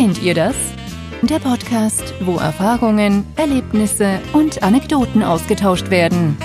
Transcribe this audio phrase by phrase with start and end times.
[0.00, 0.56] Kennt ihr das?
[1.20, 6.38] Der Podcast, wo Erfahrungen, Erlebnisse und Anekdoten ausgetauscht werden.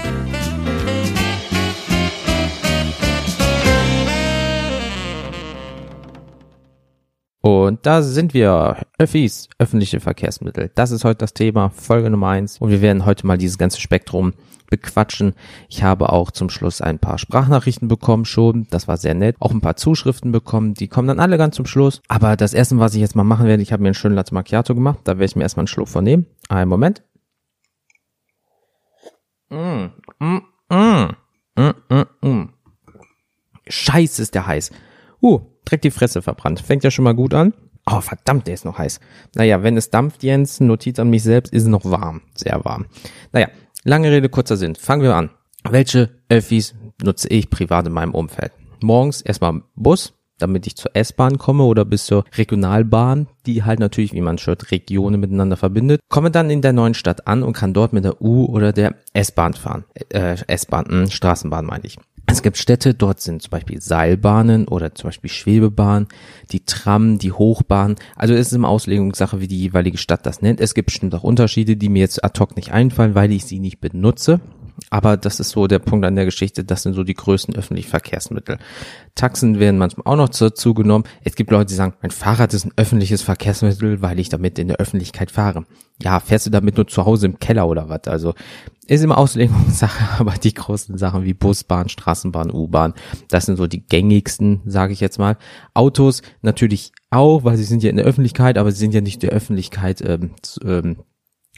[7.39, 8.75] Und da sind wir.
[8.99, 10.69] Öffis, öffentliche Verkehrsmittel.
[10.75, 12.57] Das ist heute das Thema, Folge Nummer eins.
[12.57, 14.33] Und wir werden heute mal dieses ganze Spektrum
[14.69, 15.33] bequatschen.
[15.69, 18.67] Ich habe auch zum Schluss ein paar Sprachnachrichten bekommen schon.
[18.69, 19.35] Das war sehr nett.
[19.39, 20.73] Auch ein paar Zuschriften bekommen.
[20.73, 22.01] Die kommen dann alle ganz zum Schluss.
[22.07, 24.33] Aber das erste, was ich jetzt mal machen werde, ich habe mir einen schönen Latte
[24.33, 24.99] Macchiato gemacht.
[25.03, 26.25] Da werde ich mir erstmal einen Schluck vornehmen.
[26.49, 27.03] Einen Moment.
[29.49, 29.85] Mm,
[30.19, 31.09] mm, mm,
[31.55, 32.49] mm, mm, mm.
[33.67, 34.71] Scheiße ist der heiß.
[35.21, 36.59] Uh, direkt die Fresse verbrannt.
[36.59, 37.53] Fängt ja schon mal gut an.
[37.87, 38.99] Oh, verdammt, der ist noch heiß.
[39.35, 42.21] Naja, wenn es dampft, Jens, Notiz an mich selbst, ist noch warm.
[42.33, 42.87] Sehr warm.
[43.31, 43.47] Naja,
[43.85, 44.75] lange Rede, kurzer Sinn.
[44.75, 45.29] Fangen wir an.
[45.69, 48.51] Welche Öffis nutze ich privat in meinem Umfeld?
[48.81, 54.13] Morgens erstmal Bus, damit ich zur S-Bahn komme oder bis zur Regionalbahn, die halt natürlich,
[54.13, 56.01] wie man schaut, Regionen miteinander verbindet.
[56.09, 58.95] Komme dann in der neuen Stadt an und kann dort mit der U- oder der
[59.13, 59.85] S-Bahn fahren.
[60.09, 61.97] Äh, S-Bahn, hm, Straßenbahn meine ich.
[62.27, 66.07] Es gibt Städte, dort sind zum Beispiel Seilbahnen oder zum Beispiel Schwebebahn,
[66.51, 67.95] die Tram, die Hochbahn.
[68.15, 70.59] Also es ist immer Auslegungssache, wie die jeweilige Stadt das nennt.
[70.59, 73.59] Es gibt bestimmt auch Unterschiede, die mir jetzt ad hoc nicht einfallen, weil ich sie
[73.59, 74.41] nicht benutze.
[74.89, 77.89] Aber das ist so der Punkt an der Geschichte, das sind so die größten öffentlichen
[77.89, 78.57] Verkehrsmittel.
[79.15, 81.05] Taxen werden manchmal auch noch dazu genommen.
[81.23, 84.67] Es gibt Leute, die sagen, mein Fahrrad ist ein öffentliches Verkehrsmittel, weil ich damit in
[84.67, 85.65] der Öffentlichkeit fahre.
[86.01, 88.03] Ja, fährst du damit nur zu Hause im Keller oder was?
[88.07, 88.33] Also
[88.87, 92.93] ist immer Auslegungssache, aber die großen Sachen wie Bus, Bahn, Straßenbahn, U-Bahn,
[93.29, 95.37] das sind so die gängigsten, sage ich jetzt mal.
[95.73, 99.23] Autos natürlich auch, weil sie sind ja in der Öffentlichkeit, aber sie sind ja nicht
[99.23, 100.31] der Öffentlichkeit ähm,
[100.63, 100.97] ähm,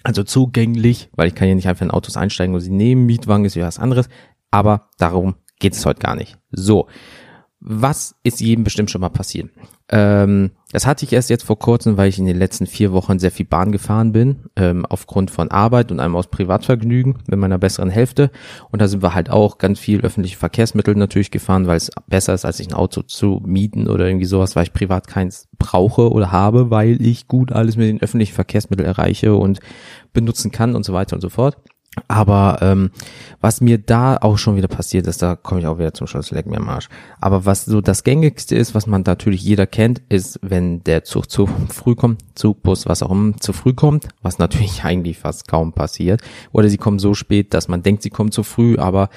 [0.07, 3.05] also zugänglich, weil ich kann ja nicht einfach in Autos einsteigen und sie nehmen.
[3.05, 4.07] Mietwagen ist ja was anderes.
[4.51, 6.37] Aber darum geht es heute gar nicht.
[6.49, 6.87] So,
[7.59, 9.49] was ist jedem bestimmt schon mal passiert?
[9.89, 13.19] Ähm, das hatte ich erst jetzt vor kurzem, weil ich in den letzten vier Wochen
[13.19, 17.57] sehr viel Bahn gefahren bin, ähm, aufgrund von Arbeit und einem aus Privatvergnügen mit meiner
[17.57, 18.31] besseren Hälfte.
[18.69, 22.33] Und da sind wir halt auch ganz viel öffentliche Verkehrsmittel natürlich gefahren, weil es besser
[22.33, 26.11] ist, als sich ein Auto zu mieten oder irgendwie sowas, weil ich privat keins brauche
[26.11, 29.59] oder habe, weil ich gut alles mit den öffentlichen Verkehrsmitteln erreiche und
[30.11, 31.57] benutzen kann und so weiter und so fort.
[32.07, 32.91] Aber ähm,
[33.41, 36.31] was mir da auch schon wieder passiert ist, da komme ich auch wieder zum Schluss,
[36.31, 36.89] leck mir am Arsch.
[37.19, 41.29] Aber was so das gängigste ist, was man natürlich jeder kennt, ist, wenn der Zug
[41.29, 45.47] zu früh kommt, Zug, Bus, was auch immer, zu früh kommt, was natürlich eigentlich fast
[45.47, 46.21] kaum passiert.
[46.51, 49.09] Oder sie kommen so spät, dass man denkt, sie kommen zu früh, aber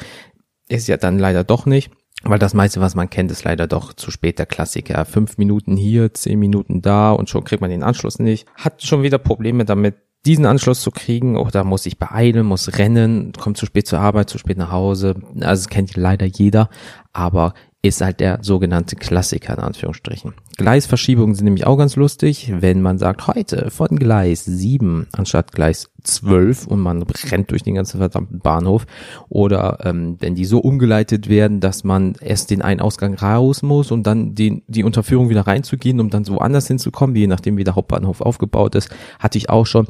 [0.68, 1.90] ist ja dann leider doch nicht.
[2.22, 5.06] Weil das meiste, was man kennt, ist leider doch zu spät der Klassiker.
[5.06, 8.46] Fünf Minuten hier, zehn Minuten da und schon kriegt man den Anschluss nicht.
[8.56, 9.96] Hat schon wieder Probleme damit,
[10.26, 14.28] diesen Anschluss zu kriegen, oder muss ich beeilen, muss rennen, kommt zu spät zur Arbeit,
[14.28, 15.14] zu spät nach Hause.
[15.40, 16.68] Also kennt leider jeder,
[17.12, 20.34] aber ist halt der sogenannte Klassiker in Anführungsstrichen.
[20.58, 25.90] Gleisverschiebungen sind nämlich auch ganz lustig, wenn man sagt, heute von Gleis 7 anstatt Gleis
[26.02, 28.86] 12 und man rennt durch den ganzen verdammten Bahnhof
[29.30, 33.90] oder ähm, wenn die so umgeleitet werden, dass man erst den einen Ausgang raus muss
[33.90, 37.64] und dann den, die Unterführung wieder reinzugehen, um dann so anders hinzukommen, je nachdem wie
[37.64, 39.88] der Hauptbahnhof aufgebaut ist, hatte ich auch schon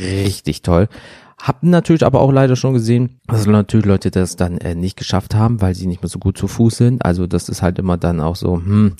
[0.00, 0.88] richtig toll.
[1.42, 5.34] Hab natürlich aber auch leider schon gesehen, dass natürlich Leute das dann äh, nicht geschafft
[5.34, 7.04] haben, weil sie nicht mehr so gut zu Fuß sind.
[7.04, 8.94] Also das ist halt immer dann auch so, hm,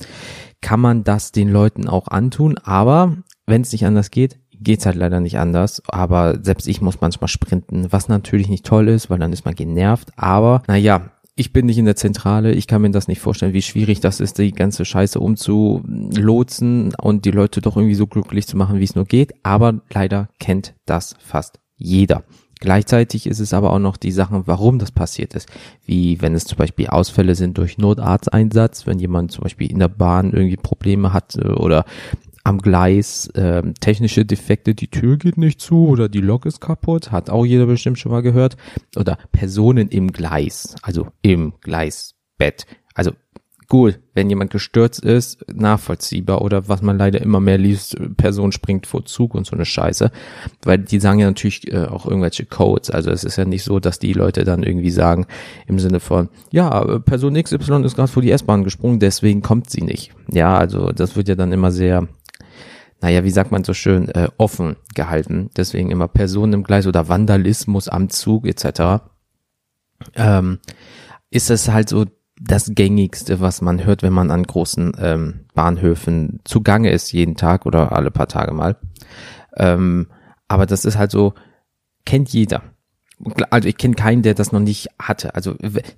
[0.59, 2.57] kann man das den Leuten auch antun?
[2.57, 3.15] Aber
[3.47, 5.81] wenn es nicht anders geht, geht's halt leider nicht anders.
[5.87, 9.55] Aber selbst ich muss manchmal sprinten, was natürlich nicht toll ist, weil dann ist man
[9.55, 10.09] genervt.
[10.17, 13.61] Aber naja, ich bin nicht in der Zentrale, ich kann mir das nicht vorstellen, wie
[13.61, 18.57] schwierig das ist, die ganze Scheiße umzulotsen und die Leute doch irgendwie so glücklich zu
[18.57, 19.33] machen, wie es nur geht.
[19.43, 22.23] Aber leider kennt das fast jeder.
[22.59, 25.49] Gleichzeitig ist es aber auch noch die Sache, warum das passiert ist.
[25.85, 29.89] Wie wenn es zum Beispiel Ausfälle sind durch Notarzteinsatz, wenn jemand zum Beispiel in der
[29.89, 31.83] Bahn irgendwie Probleme hat äh, oder
[32.45, 37.11] am Gleis äh, technische Defekte, die Tür geht nicht zu oder die Lok ist kaputt,
[37.11, 38.57] hat auch jeder bestimmt schon mal gehört.
[38.95, 42.65] Oder Personen im Gleis, also im Gleisbett.
[42.93, 43.11] Also
[43.73, 48.85] gut, wenn jemand gestürzt ist, nachvollziehbar oder was man leider immer mehr liest, Person springt
[48.85, 50.11] vor Zug und so eine Scheiße,
[50.61, 53.79] weil die sagen ja natürlich äh, auch irgendwelche Codes, also es ist ja nicht so,
[53.79, 55.25] dass die Leute dann irgendwie sagen
[55.65, 59.81] im Sinne von, ja, Person XY ist gerade vor die S-Bahn gesprungen, deswegen kommt sie
[59.81, 60.11] nicht.
[60.31, 62.07] Ja, also das wird ja dann immer sehr
[63.01, 65.49] naja, wie sagt man so schön, äh, offen gehalten.
[65.57, 69.03] Deswegen immer Personen im Gleis oder Vandalismus am Zug etc.
[70.13, 70.59] Ähm,
[71.31, 72.05] ist es halt so
[72.45, 77.65] das gängigste, was man hört, wenn man an großen ähm, Bahnhöfen zugange ist, jeden Tag
[77.65, 78.75] oder alle paar Tage mal.
[79.55, 80.07] Ähm,
[80.47, 81.33] aber das ist halt so,
[82.05, 82.63] kennt jeder.
[83.49, 85.35] Also ich kenne keinen, der das noch nicht hatte.
[85.35, 85.55] Also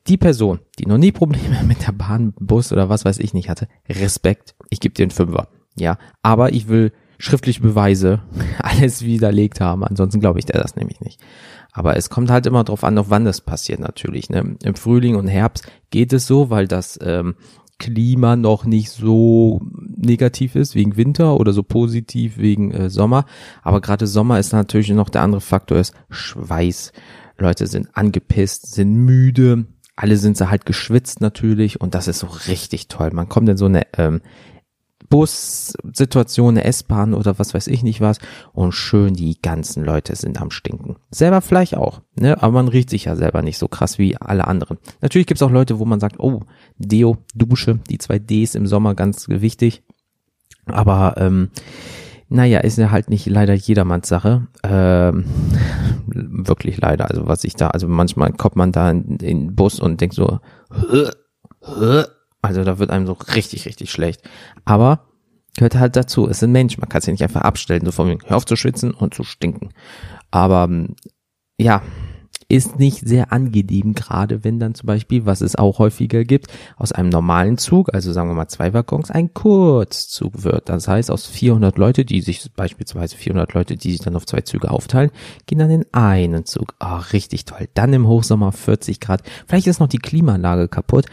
[0.08, 3.50] die Person, die noch nie Probleme mit der Bahn, Bus oder was weiß ich nicht
[3.50, 4.56] hatte, Respekt.
[4.70, 5.48] Ich gebe dir einen Fünfer.
[5.78, 8.22] Ja, aber ich will schriftliche Beweise
[8.60, 9.84] alles widerlegt haben.
[9.84, 11.20] Ansonsten glaube ich der das nämlich nicht.
[11.76, 14.30] Aber es kommt halt immer darauf an, auf wann das passiert natürlich.
[14.30, 14.56] Ne?
[14.64, 17.36] Im Frühling und Herbst geht es so, weil das ähm,
[17.80, 19.60] Klima noch nicht so
[19.98, 23.26] negativ ist wegen Winter oder so positiv wegen äh, Sommer.
[23.62, 26.94] Aber gerade Sommer ist natürlich noch der andere Faktor ist Schweiß.
[27.38, 29.66] Leute sind angepisst, sind müde,
[29.98, 33.12] alle sind sie halt geschwitzt natürlich und das ist so richtig toll.
[33.12, 34.22] Man kommt in so eine ähm,
[35.10, 38.20] Bussituation, eine S-Bahn oder was weiß ich nicht was
[38.54, 40.96] und schön die ganzen Leute sind am Stinken.
[41.12, 42.42] Selber vielleicht auch, ne?
[42.42, 44.78] aber man riecht sich ja selber nicht so krass wie alle anderen.
[45.02, 46.42] Natürlich gibt's auch Leute, wo man sagt, oh,
[46.78, 49.84] Deo, Dusche, die zwei Ds im Sommer ganz wichtig.
[50.66, 51.50] Aber ähm,
[52.28, 54.48] naja, ist ja halt nicht leider jedermanns Sache.
[54.64, 55.26] Ähm,
[56.08, 57.10] wirklich leider.
[57.10, 60.16] Also was ich da, also manchmal kommt man da in, in den Bus und denkt
[60.16, 60.40] so,
[62.46, 64.22] also da wird einem so richtig, richtig schlecht.
[64.64, 65.02] Aber
[65.56, 68.18] gehört halt dazu, es sind Menschen, man kann ja nicht einfach abstellen, so von mir,
[68.26, 69.70] hör auf zu schwitzen und zu stinken.
[70.32, 70.70] Aber
[71.58, 71.82] ja,
[72.48, 76.48] ist nicht sehr angenehm, gerade wenn dann zum Beispiel, was es auch häufiger gibt,
[76.78, 80.70] aus einem normalen Zug, also sagen wir mal zwei Waggons, ein Kurzzug wird.
[80.70, 84.42] Das heißt, aus 400 Leute, die sich beispielsweise 400 Leute, die sich dann auf zwei
[84.42, 85.10] Züge aufteilen,
[85.48, 86.76] gehen dann in einen Zug.
[86.78, 87.68] Ah, oh, richtig toll.
[87.74, 89.24] Dann im Hochsommer 40 Grad.
[89.48, 91.08] Vielleicht ist noch die Klimaanlage kaputt,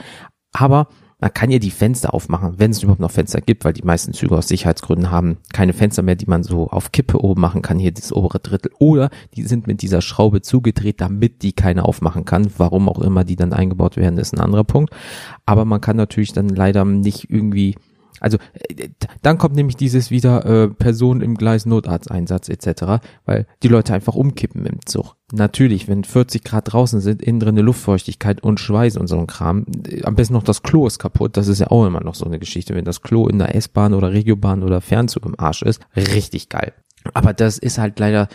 [0.53, 0.89] aber
[1.23, 4.13] man kann ja die Fenster aufmachen, wenn es überhaupt noch Fenster gibt, weil die meisten
[4.13, 7.79] Züge aus Sicherheitsgründen haben keine Fenster mehr, die man so auf Kippe oben machen kann,
[7.79, 8.73] hier das obere Drittel.
[8.81, 12.49] Oder die sind mit dieser Schraube zugedreht, damit die keine aufmachen kann.
[12.59, 14.93] Warum auch immer die dann eingebaut werden, ist ein anderer Punkt.
[15.47, 17.77] Aber man kann natürlich dann leider nicht irgendwie
[18.23, 18.39] also
[18.69, 18.89] äh,
[19.21, 24.15] dann kommt nämlich dieses wieder äh, Person im Gleis Notarzteinsatz etc., weil die Leute einfach
[24.15, 25.17] umkippen im Zug.
[25.33, 29.27] Natürlich, wenn 40 Grad draußen sind, innen drin eine Luftfeuchtigkeit und Schweiß und so ein
[29.27, 32.15] Kram, äh, am besten noch das Klo ist kaputt, das ist ja auch immer noch
[32.15, 35.63] so eine Geschichte, wenn das Klo in der S-Bahn oder Regiobahn oder Fernzug im Arsch
[35.63, 36.73] ist, richtig geil.
[37.15, 38.29] Aber das ist halt leider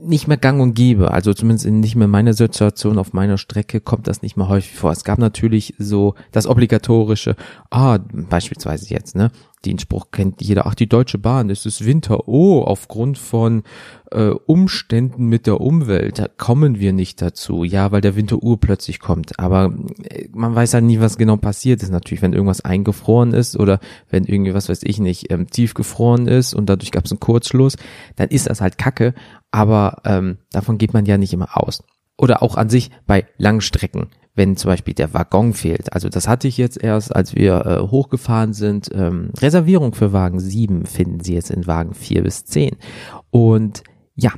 [0.00, 1.10] nicht mehr gang und gäbe.
[1.10, 4.74] Also zumindest in nicht mehr meiner Situation auf meiner Strecke kommt das nicht mehr häufig
[4.74, 4.92] vor.
[4.92, 7.36] Es gab natürlich so das obligatorische,
[7.70, 9.30] ah, beispielsweise jetzt, ne?
[9.64, 13.64] Den Spruch kennt jeder, ach, die Deutsche Bahn, es ist Winter, oh, aufgrund von
[14.12, 17.64] äh, Umständen mit der Umwelt, da kommen wir nicht dazu.
[17.64, 19.40] Ja, weil der Winter urplötzlich kommt.
[19.40, 19.74] Aber
[20.04, 21.90] äh, man weiß halt nie, was genau passiert ist.
[21.90, 26.54] Natürlich, wenn irgendwas eingefroren ist oder wenn irgendwie, was weiß ich nicht, ähm, tiefgefroren ist
[26.54, 27.76] und dadurch gab es einen Kurzschluss,
[28.14, 29.14] dann ist das halt Kacke
[29.56, 31.82] aber ähm, davon geht man ja nicht immer aus.
[32.18, 35.92] Oder auch an sich bei Langstrecken, wenn zum Beispiel der Waggon fehlt.
[35.92, 38.90] Also das hatte ich jetzt erst, als wir äh, hochgefahren sind.
[38.94, 42.76] Ähm, Reservierung für Wagen 7 finden Sie jetzt in Wagen 4 bis 10.
[43.30, 43.82] Und
[44.14, 44.32] ja,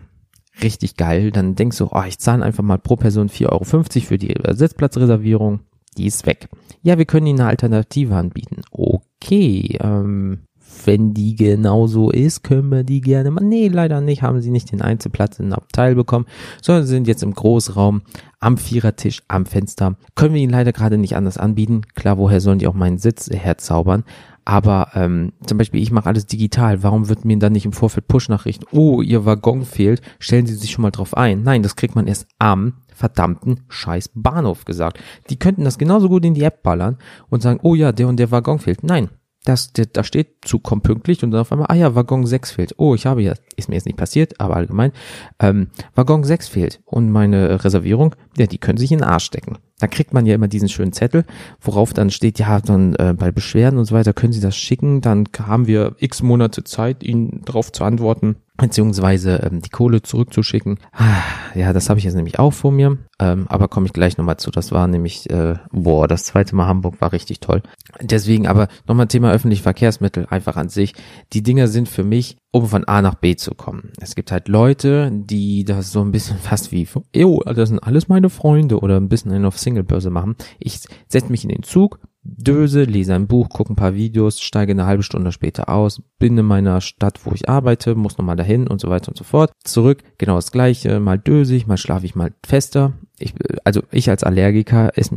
[0.63, 1.33] richtig geil.
[1.33, 5.61] Dann denkst du, oh, ich zahle einfach mal pro Person 4,50 Euro für die Sitzplatzreservierung.
[5.97, 6.49] Die ist weg.
[6.83, 8.63] Ja, wir können Ihnen eine Alternative anbieten.
[8.71, 10.45] Okay, ähm,
[10.87, 13.45] wenn die genauso ist, können wir die gerne mal.
[13.45, 16.27] Nee, leider nicht, haben sie nicht den Einzelplatz in den Abteil bekommen,
[16.63, 18.03] sondern sind jetzt im Großraum
[18.41, 19.97] am Vierertisch am Fenster.
[20.15, 21.83] Können wir ihnen leider gerade nicht anders anbieten.
[21.95, 24.05] Klar, woher sollen die auch meinen Sitz herzaubern?
[24.45, 26.83] Aber ähm, zum Beispiel, ich mache alles digital.
[26.83, 28.65] Warum wird mir dann nicht im Vorfeld Push-Nachrichten?
[28.73, 30.01] Oh, ihr Waggon fehlt.
[30.19, 31.43] Stellen Sie sich schon mal drauf ein.
[31.43, 35.01] Nein, das kriegt man erst am verdammten scheiß Bahnhof gesagt.
[35.29, 36.97] Die könnten das genauso gut in die App ballern
[37.29, 38.83] und sagen, oh ja, der und der Waggon fehlt.
[38.83, 39.11] Nein,
[39.45, 42.75] das, da steht Zug kommt pünktlich und dann auf einmal, ah ja, Waggon 6 fehlt.
[42.77, 44.93] Oh, ich habe ja, ist mir jetzt nicht passiert, aber allgemein,
[45.39, 49.59] ähm, Waggon 6 fehlt und meine Reservierung, ja, die können sich in den Arsch stecken.
[49.79, 51.25] Da kriegt man ja immer diesen schönen Zettel,
[51.61, 55.01] worauf dann steht, ja, dann äh, bei Beschwerden und so weiter können Sie das schicken,
[55.01, 60.79] dann haben wir x Monate Zeit, Ihnen darauf zu antworten beziehungsweise ähm, die Kohle zurückzuschicken.
[60.93, 61.23] Ah,
[61.55, 64.37] ja, das habe ich jetzt nämlich auch vor mir, ähm, aber komme ich gleich nochmal
[64.37, 64.51] zu.
[64.51, 67.63] Das war nämlich, äh, boah, das zweite Mal Hamburg war richtig toll.
[68.01, 70.95] Deswegen aber nochmal Thema öffentliche Verkehrsmittel einfach an sich.
[71.33, 73.93] Die Dinger sind für mich, um von A nach B zu kommen.
[74.01, 76.89] Es gibt halt Leute, die das so ein bisschen fast wie,
[77.25, 80.37] oh, das sind alles meine Freunde oder ein bisschen einen auf Singlebörse machen.
[80.59, 84.73] Ich setze mich in den Zug, Döse, lese ein Buch, gucke ein paar Videos, steige
[84.73, 88.67] eine halbe Stunde später aus, bin in meiner Stadt, wo ich arbeite, muss nochmal dahin
[88.67, 89.53] und so weiter und so fort.
[89.65, 92.93] Zurück, genau das gleiche, mal döse ich, mal schlafe ich mal fester.
[93.19, 93.35] Ich,
[93.65, 95.13] also ich als Allergiker ist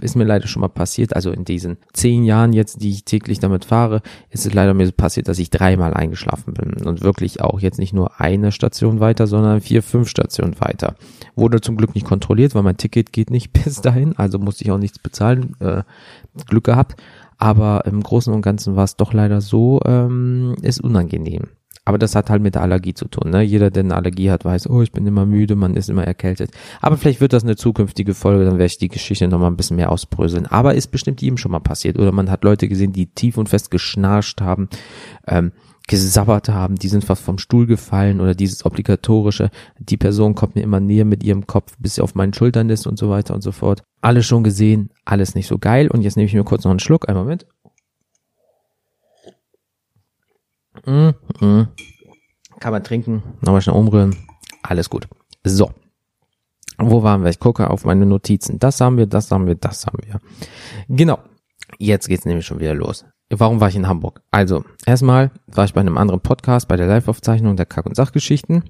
[0.00, 3.38] ist mir leider schon mal passiert, also in diesen zehn Jahren jetzt, die ich täglich
[3.38, 7.60] damit fahre, ist es leider mir passiert, dass ich dreimal eingeschlafen bin und wirklich auch
[7.60, 10.96] jetzt nicht nur eine Station weiter, sondern vier, fünf Stationen weiter.
[11.36, 14.70] Wurde zum Glück nicht kontrolliert, weil mein Ticket geht nicht bis dahin, also musste ich
[14.70, 15.82] auch nichts bezahlen, äh,
[16.46, 17.00] Glück gehabt.
[17.36, 21.48] Aber im Großen und Ganzen war es doch leider so, ähm, ist unangenehm.
[21.84, 23.30] Aber das hat halt mit der Allergie zu tun.
[23.30, 23.42] Ne?
[23.42, 26.50] Jeder, der eine Allergie hat, weiß, oh, ich bin immer müde, man ist immer erkältet.
[26.80, 29.76] Aber vielleicht wird das eine zukünftige Folge, dann werde ich die Geschichte nochmal ein bisschen
[29.76, 30.46] mehr ausbröseln.
[30.46, 31.98] Aber ist bestimmt jedem schon mal passiert.
[31.98, 34.68] Oder man hat Leute gesehen, die tief und fest geschnarcht haben.
[35.26, 35.52] Ähm,
[35.86, 40.62] gesabbert haben, die sind fast vom Stuhl gefallen oder dieses obligatorische, die Person kommt mir
[40.62, 43.42] immer näher mit ihrem Kopf, bis sie auf meinen Schultern ist und so weiter und
[43.42, 43.82] so fort.
[44.00, 46.80] Alles schon gesehen, alles nicht so geil und jetzt nehme ich mir kurz noch einen
[46.80, 47.46] Schluck, einmal mit.
[50.86, 51.10] Mm,
[51.44, 51.68] mm.
[52.60, 54.16] Kann man trinken, nochmal schnell umrühren,
[54.62, 55.08] alles gut.
[55.44, 55.70] So.
[56.78, 57.30] Wo waren wir?
[57.30, 58.58] Ich gucke auf meine Notizen.
[58.58, 60.20] Das haben wir, das haben wir, das haben wir.
[60.88, 61.18] Genau.
[61.78, 63.04] Jetzt geht's nämlich schon wieder los.
[63.30, 64.22] Warum war ich in Hamburg?
[64.30, 68.64] Also, erstmal war ich bei einem anderen Podcast, bei der Live-Aufzeichnung der Kack- und Sachgeschichten.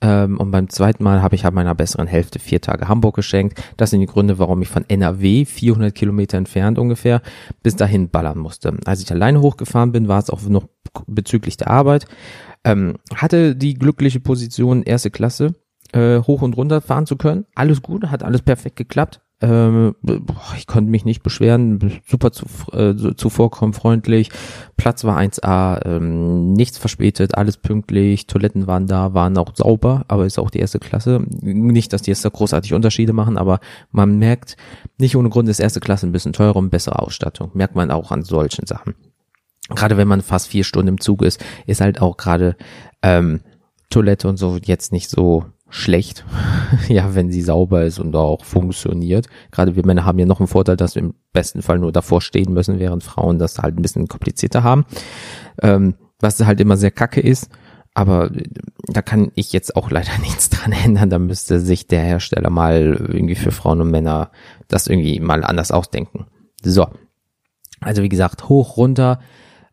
[0.00, 3.60] Ähm, und beim zweiten Mal habe ich halt meiner besseren Hälfte vier Tage Hamburg geschenkt.
[3.76, 7.20] Das sind die Gründe, warum ich von NRW, 400 Kilometer entfernt ungefähr,
[7.62, 8.76] bis dahin ballern musste.
[8.84, 10.68] Als ich alleine hochgefahren bin, war es auch noch
[11.06, 12.06] bezüglich der Arbeit.
[12.64, 15.54] Ähm, hatte die glückliche Position, erste Klasse,
[15.92, 17.46] äh, hoch und runter fahren zu können.
[17.54, 19.20] Alles gut, hat alles perfekt geklappt.
[19.40, 19.94] Ähm,
[20.56, 24.30] ich konnte mich nicht beschweren, super zu, äh, zuvorkommen, freundlich.
[24.76, 30.26] Platz war 1A, ähm, nichts verspätet, alles pünktlich, Toiletten waren da, waren auch sauber, aber
[30.26, 31.22] ist auch die erste Klasse.
[31.40, 33.60] Nicht, dass die jetzt da großartig Unterschiede machen, aber
[33.92, 34.56] man merkt,
[34.98, 37.50] nicht ohne Grund ist erste Klasse ein bisschen teurer und bessere Ausstattung.
[37.54, 38.96] Merkt man auch an solchen Sachen.
[39.68, 42.56] Gerade wenn man fast vier Stunden im Zug ist, ist halt auch gerade
[43.02, 43.40] ähm,
[43.90, 46.24] Toilette und so jetzt nicht so schlecht,
[46.88, 49.28] ja, wenn sie sauber ist und auch funktioniert.
[49.50, 52.22] Gerade wir Männer haben ja noch einen Vorteil, dass wir im besten Fall nur davor
[52.22, 54.86] stehen müssen, während Frauen das halt ein bisschen komplizierter haben.
[55.62, 57.50] Ähm, was halt immer sehr kacke ist.
[57.94, 58.30] Aber
[58.86, 61.10] da kann ich jetzt auch leider nichts dran ändern.
[61.10, 64.30] Da müsste sich der Hersteller mal irgendwie für Frauen und Männer
[64.68, 66.26] das irgendwie mal anders ausdenken.
[66.62, 66.88] So.
[67.80, 69.20] Also wie gesagt, hoch, runter,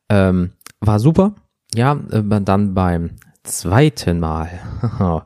[0.09, 1.35] ähm, war super.
[1.73, 3.11] Ja, äh, dann beim
[3.43, 4.49] zweiten Mal.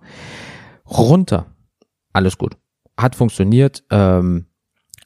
[0.90, 1.46] runter.
[2.14, 2.58] Alles gut.
[2.98, 3.84] Hat funktioniert.
[3.92, 4.46] Ähm,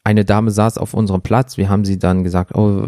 [0.03, 1.57] eine Dame saß auf unserem Platz.
[1.57, 2.87] Wir haben sie dann gesagt, oh,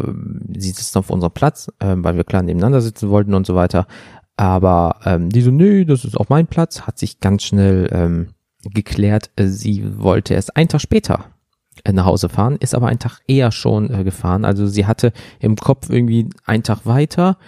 [0.54, 3.86] sie sitzt auf unserem Platz, ähm, weil wir klar nebeneinander sitzen wollten und so weiter.
[4.36, 6.82] Aber ähm, die so, nö, das ist auch mein Platz.
[6.82, 8.28] Hat sich ganz schnell ähm,
[8.64, 9.30] geklärt.
[9.38, 11.35] Sie wollte erst einen Tag später äh,
[11.92, 14.44] nach Hause fahren, ist aber einen Tag eher schon äh, gefahren.
[14.44, 17.38] Also sie hatte im Kopf irgendwie einen Tag weiter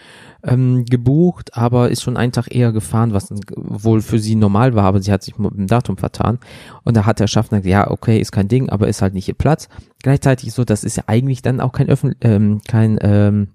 [0.44, 4.84] ähm, gebucht, aber ist schon einen Tag eher gefahren, was wohl für sie normal war,
[4.84, 6.38] aber sie hat sich mit dem Datum vertan.
[6.84, 9.28] Und da hat der Schaffner gesagt, ja, okay, ist kein Ding, aber ist halt nicht
[9.28, 9.68] ihr Platz.
[10.02, 13.48] Gleichzeitig so, das ist ja eigentlich dann auch kein öffentlich, ähm, kein ähm,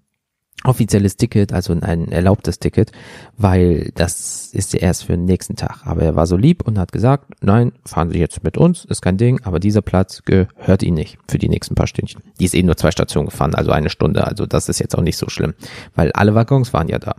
[0.64, 2.92] offizielles Ticket, also ein erlaubtes Ticket,
[3.38, 5.86] weil das ist ja erst für den nächsten Tag.
[5.86, 9.02] Aber er war so lieb und hat gesagt, nein, fahren Sie jetzt mit uns, ist
[9.02, 12.22] kein Ding, aber dieser Platz gehört Ihnen nicht für die nächsten paar Stündchen.
[12.40, 15.04] Die ist eh nur zwei Stationen gefahren, also eine Stunde, also das ist jetzt auch
[15.04, 15.54] nicht so schlimm,
[15.96, 17.16] weil alle Waggons waren ja da.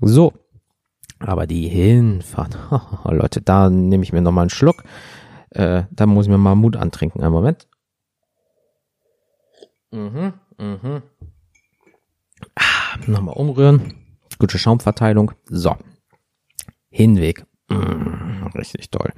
[0.00, 0.32] So,
[1.18, 2.56] aber die Hinfahrt,
[3.04, 4.84] oh, Leute, da nehme ich mir nochmal einen Schluck,
[5.50, 7.66] äh, da muss ich mir mal Mut antrinken, einen Moment.
[9.90, 11.02] Mhm, mhm.
[12.54, 12.75] Ah,
[13.06, 13.94] nochmal umrühren.
[14.38, 15.32] Gute Schaumverteilung.
[15.46, 15.76] So.
[16.90, 17.44] Hinweg.
[17.68, 19.12] Mm, richtig toll.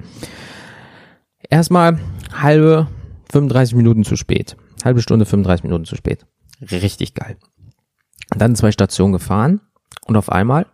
[1.51, 1.99] Erstmal
[2.33, 2.89] halbe
[3.31, 4.57] 35 Minuten zu spät.
[4.85, 6.27] Halbe Stunde 35 Minuten zu spät.
[6.61, 7.37] Richtig geil.
[8.31, 9.61] Dann zwei Stationen gefahren
[10.07, 10.67] und auf einmal,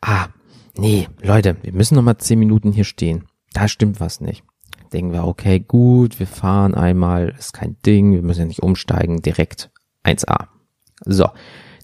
[0.00, 0.28] ah,
[0.76, 3.24] nee, Leute, wir müssen noch mal 10 Minuten hier stehen.
[3.52, 4.44] Da stimmt was nicht.
[4.92, 9.22] Denken wir, okay, gut, wir fahren einmal, ist kein Ding, wir müssen ja nicht umsteigen,
[9.22, 9.70] direkt
[10.04, 10.48] 1A.
[11.04, 11.28] So,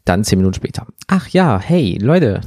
[0.06, 0.86] dann zehn Minuten später.
[1.06, 2.40] Ach ja, hey, Leute,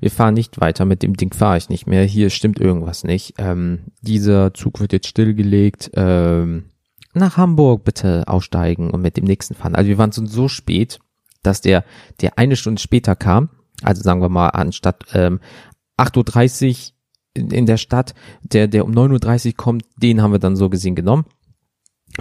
[0.00, 2.02] wir fahren nicht weiter, mit dem Ding fahre ich nicht mehr.
[2.04, 3.34] Hier stimmt irgendwas nicht.
[3.38, 5.92] Ähm, dieser Zug wird jetzt stillgelegt.
[5.94, 6.64] Ähm,
[7.12, 9.74] nach Hamburg bitte aussteigen und mit dem nächsten fahren.
[9.74, 11.00] Also wir waren so, so spät,
[11.42, 11.84] dass der,
[12.20, 13.50] der eine Stunde später kam,
[13.82, 15.40] also sagen wir mal anstatt ähm,
[15.98, 16.92] 8.30 Uhr
[17.34, 20.68] in, in der Stadt, der, der um 9.30 Uhr kommt, den haben wir dann so
[20.68, 21.24] gesehen genommen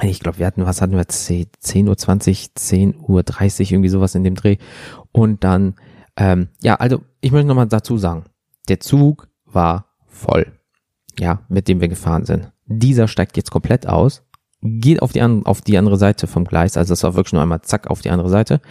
[0.02, 4.16] ich glaube, wir hatten, was hatten wir, 10 Uhr 20, 10 Uhr 30, irgendwie sowas
[4.16, 4.58] in dem Dreh.
[5.12, 5.76] Und dann,
[6.16, 8.26] ähm, ja, also ich möchte nochmal dazu sagen,
[8.68, 10.48] der Zug war voll,
[11.18, 12.52] ja, mit dem wir gefahren sind.
[12.66, 14.24] Dieser steigt jetzt komplett aus,
[14.62, 17.42] geht auf die, an, auf die andere Seite vom Gleis, also es war wirklich nur
[17.42, 18.62] einmal zack auf die andere Seite.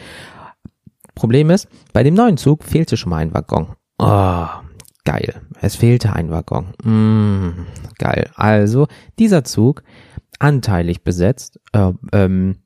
[1.14, 3.74] Problem ist, bei dem neuen Zug fehlte schon mal ein Waggon.
[3.98, 4.46] Oh,
[5.04, 5.42] geil.
[5.60, 6.74] Es fehlte ein Waggon.
[6.84, 7.66] Mm,
[7.98, 8.30] geil.
[8.36, 8.86] Also,
[9.18, 9.82] dieser Zug
[10.38, 12.56] anteilig besetzt, äh, ähm,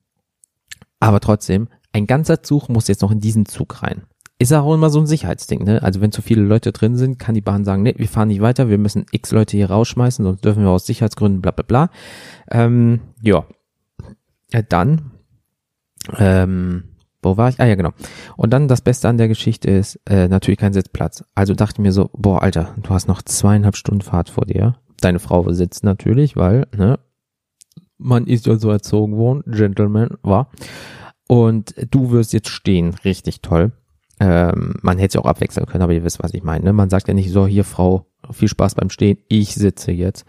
[0.99, 4.03] aber trotzdem, ein ganzer Zug muss jetzt noch in diesen Zug rein.
[4.39, 5.83] Ist auch immer so ein Sicherheitsding, ne?
[5.83, 8.41] Also wenn zu viele Leute drin sind, kann die Bahn sagen, nee, wir fahren nicht
[8.41, 11.89] weiter, wir müssen x Leute hier rausschmeißen, sonst dürfen wir aus Sicherheitsgründen bla bla bla.
[12.49, 13.45] Ähm, ja.
[14.51, 14.61] ja.
[14.63, 15.11] Dann,
[16.17, 17.59] ähm, wo war ich?
[17.59, 17.91] Ah ja, genau.
[18.35, 21.23] Und dann das Beste an der Geschichte ist äh, natürlich kein Sitzplatz.
[21.35, 24.77] Also dachte ich mir so, boah, Alter, du hast noch zweieinhalb Stunden Fahrt vor dir.
[24.99, 26.99] Deine Frau sitzt natürlich, weil, ne,
[28.03, 30.49] man ist ja so erzogen worden, Gentleman war.
[31.27, 33.71] Und du wirst jetzt stehen, richtig toll.
[34.19, 36.65] Ähm, man hätte es auch abwechseln können, aber ihr wisst, was ich meine.
[36.65, 36.73] Ne?
[36.73, 40.25] Man sagt ja nicht so, hier Frau, viel Spaß beim Stehen, ich sitze jetzt.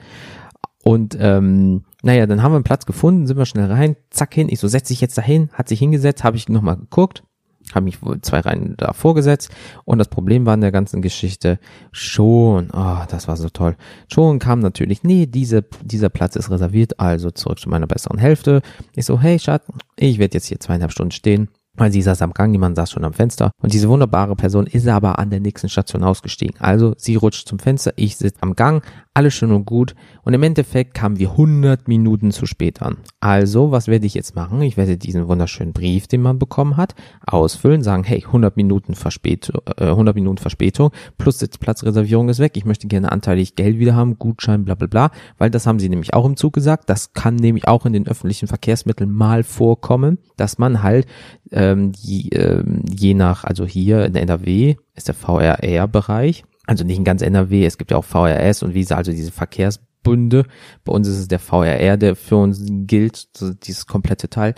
[0.83, 4.49] Und ähm, naja, dann haben wir einen Platz gefunden, sind wir schnell rein, zack hin.
[4.51, 7.25] Ich so, setz dich jetzt dahin, hat sich hingesetzt, habe ich nochmal geguckt,
[7.73, 9.51] habe mich wohl zwei Reihen da vorgesetzt
[9.85, 11.59] und das Problem war in der ganzen Geschichte
[11.93, 13.77] schon, oh, das war so toll,
[14.13, 18.63] schon kam natürlich, nee, diese, dieser Platz ist reserviert, also zurück zu meiner besseren Hälfte.
[18.95, 19.67] Ich so, hey Schatz,
[19.97, 23.05] ich werde jetzt hier zweieinhalb Stunden stehen, weil sie saß am Gang, niemand saß schon
[23.05, 23.51] am Fenster.
[23.61, 26.61] Und diese wunderbare Person ist aber an der nächsten Station ausgestiegen.
[26.61, 29.95] Also sie rutscht zum Fenster, ich sitze am Gang, alles schön und gut.
[30.23, 32.97] Und im Endeffekt kamen wir 100 Minuten zu spät an.
[33.21, 34.61] Also, was werde ich jetzt machen?
[34.63, 39.61] Ich werde diesen wunderschönen Brief, den man bekommen hat, ausfüllen, sagen, hey, 100 Minuten Verspätung,
[39.77, 42.57] äh, 100 Minuten Verspätung plus Sitzplatzreservierung ist weg.
[42.57, 45.89] Ich möchte gerne anteilig Geld wieder haben, Gutschein, bla bla bla, weil das haben sie
[45.89, 46.91] nämlich auch im Zug gesagt.
[46.91, 51.07] Das kann nämlich auch in den öffentlichen Verkehrsmitteln mal vorkommen, dass man halt
[51.53, 57.05] ähm, je, äh, je nach, also hier in NRW ist der VRR-Bereich, also nicht in
[57.05, 60.45] ganz NRW, es gibt ja auch VRS und Visa, also diese Verkehrsbünde.
[60.85, 63.29] Bei uns ist es der VRR, der für uns gilt,
[63.67, 64.55] dieses komplette Teil.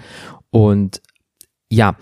[0.50, 1.02] Und
[1.70, 1.96] ja,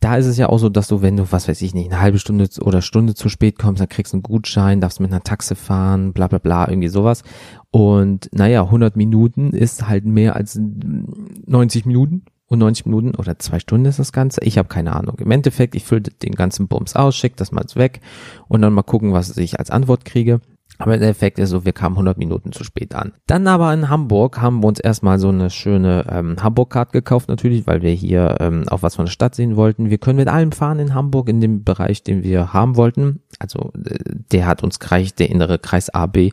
[0.00, 2.00] da ist es ja auch so, dass du, wenn du, was weiß ich nicht, eine
[2.00, 5.22] halbe Stunde oder Stunde zu spät kommst, dann kriegst du einen Gutschein, darfst mit einer
[5.22, 7.22] Taxe fahren, bla bla bla, irgendwie sowas.
[7.70, 13.60] Und naja, 100 Minuten ist halt mehr als 90 Minuten und 90 Minuten oder zwei
[13.60, 14.42] Stunden ist das Ganze.
[14.42, 15.16] Ich habe keine Ahnung.
[15.20, 18.00] Im Endeffekt, ich fülle den ganzen Bums aus, schicke das mal weg
[18.48, 20.40] und dann mal gucken, was ich als Antwort kriege.
[20.78, 23.12] Aber im Endeffekt ist so, wir kamen 100 Minuten zu spät an.
[23.26, 27.66] Dann aber in Hamburg haben wir uns erstmal so eine schöne ähm, Hamburg-Card gekauft natürlich,
[27.66, 29.90] weil wir hier ähm, auch was von der Stadt sehen wollten.
[29.90, 33.20] Wir können mit allem fahren in Hamburg in dem Bereich, den wir haben wollten.
[33.38, 33.98] Also äh,
[34.32, 36.30] der hat uns gereicht, der innere Kreis AB,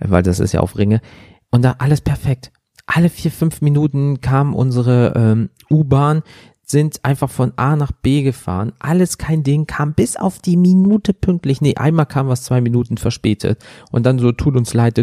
[0.00, 1.00] weil das ist ja auf Ringe.
[1.50, 2.50] Und da alles perfekt
[2.90, 6.22] alle vier, fünf Minuten kam unsere ähm, U-Bahn,
[6.70, 8.72] sind einfach von A nach B gefahren.
[8.78, 11.60] Alles kein Ding, kam bis auf die Minute pünktlich.
[11.60, 13.62] Nee, einmal kam was zwei Minuten verspätet.
[13.90, 14.98] Und dann so, tut uns leid,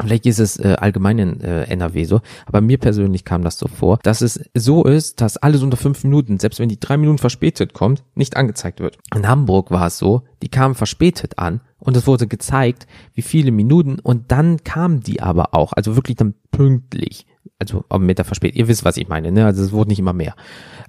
[0.00, 3.66] Vielleicht ist es äh, allgemein in äh, NRW so, aber mir persönlich kam das so
[3.66, 7.16] vor, dass es so ist, dass alles unter fünf Minuten, selbst wenn die drei Minuten
[7.16, 8.98] verspätet kommt, nicht angezeigt wird.
[9.14, 13.52] In Hamburg war es so, die kamen verspätet an und es wurde gezeigt, wie viele
[13.52, 17.26] Minuten und dann kamen die aber auch, also wirklich dann pünktlich
[17.58, 18.58] also mit der Verspätung.
[18.58, 19.44] Ihr wisst, was ich meine, ne?
[19.44, 20.34] Also es wurde nicht immer mehr.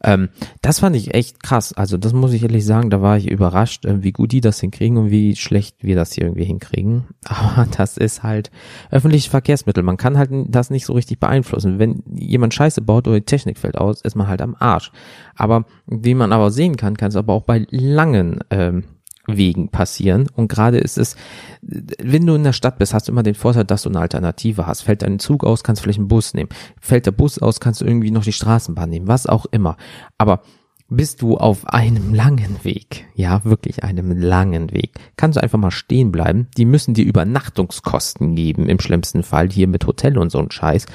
[0.04, 0.30] Ähm,
[0.62, 1.74] das fand ich echt krass.
[1.74, 4.60] Also das muss ich ehrlich sagen, da war ich überrascht, äh, wie gut die das
[4.60, 7.06] hinkriegen und wie schlecht wir das hier irgendwie hinkriegen.
[7.26, 8.52] Aber das ist halt
[8.92, 9.84] öffentliches Verkehrsmittel.
[9.84, 11.80] Man kann halt das nicht so richtig beeinflussen.
[11.80, 14.92] Wenn jemand Scheiße baut oder die Technik fällt aus, ist man halt am Arsch.
[15.36, 18.84] Aber wie man aber sehen kann, kann es aber auch bei langen ähm,
[19.28, 20.28] Wegen passieren.
[20.36, 21.16] Und gerade ist es,
[21.62, 24.66] wenn du in der Stadt bist, hast du immer den Vorteil, dass du eine Alternative
[24.66, 24.82] hast.
[24.82, 26.50] Fällt dein Zug aus, kannst du vielleicht einen Bus nehmen.
[26.80, 29.78] Fällt der Bus aus, kannst du irgendwie noch die Straßenbahn nehmen, was auch immer.
[30.18, 30.42] Aber
[30.90, 35.72] bist du auf einem langen Weg, ja, wirklich einem langen Weg, kannst du einfach mal
[35.72, 36.48] stehen bleiben.
[36.58, 40.86] Die müssen dir Übernachtungskosten geben, im schlimmsten Fall, hier mit Hotel und so ein Scheiß.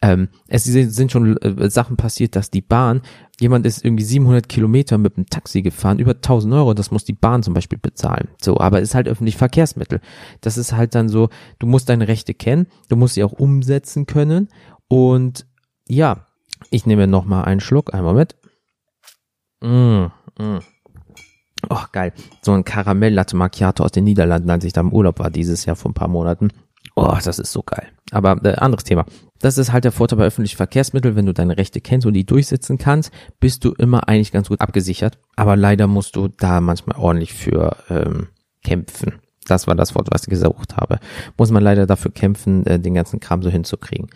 [0.00, 3.02] Ähm, es sind schon äh, Sachen passiert, dass die Bahn,
[3.42, 7.12] jemand ist irgendwie 700 Kilometer mit dem Taxi gefahren, über 1000 Euro, das muss die
[7.12, 8.28] Bahn zum Beispiel bezahlen.
[8.40, 10.00] So, aber ist halt öffentlich Verkehrsmittel.
[10.40, 11.28] Das ist halt dann so,
[11.58, 14.48] du musst deine Rechte kennen, du musst sie auch umsetzen können
[14.88, 15.46] und
[15.88, 16.26] ja,
[16.70, 18.36] ich nehme noch mal einen Schluck, einmal mit.
[19.60, 20.06] Mm,
[20.38, 20.58] mm.
[21.68, 22.12] Oh, geil.
[22.42, 25.76] So ein Karamell-Latte Macchiato aus den Niederlanden, als ich da im Urlaub war dieses Jahr
[25.76, 26.50] vor ein paar Monaten.
[26.94, 27.88] Oh, das ist so geil.
[28.10, 29.06] Aber äh, anderes Thema.
[29.42, 32.24] Das ist halt der Vorteil bei öffentlichen Verkehrsmitteln, wenn du deine Rechte kennst und die
[32.24, 35.18] durchsetzen kannst, bist du immer eigentlich ganz gut abgesichert.
[35.36, 38.28] Aber leider musst du da manchmal ordentlich für ähm,
[38.64, 39.14] kämpfen.
[39.46, 41.00] Das war das Wort, was ich gesucht habe.
[41.36, 44.08] Muss man leider dafür kämpfen, äh, den ganzen Kram so hinzukriegen.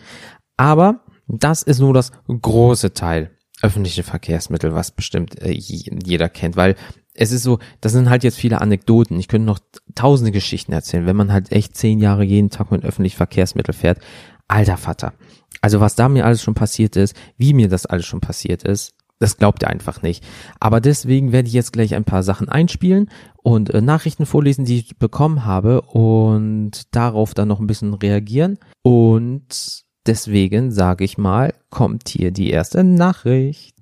[0.55, 6.75] Aber das ist nur das große Teil öffentliche Verkehrsmittel, was bestimmt äh, jeder kennt, weil
[7.13, 9.19] es ist so, das sind halt jetzt viele Anekdoten.
[9.19, 9.59] Ich könnte noch
[9.95, 13.99] tausende Geschichten erzählen, wenn man halt echt zehn Jahre jeden Tag mit öffentlichen Verkehrsmittel fährt.
[14.47, 15.13] Alter Vater.
[15.61, 18.93] Also was da mir alles schon passiert ist, wie mir das alles schon passiert ist,
[19.19, 20.23] das glaubt ihr einfach nicht.
[20.59, 23.09] Aber deswegen werde ich jetzt gleich ein paar Sachen einspielen
[23.41, 28.59] und äh, Nachrichten vorlesen, die ich bekommen habe und darauf dann noch ein bisschen reagieren.
[28.83, 33.76] Und Deswegen sage ich mal, kommt hier die erste Nachricht.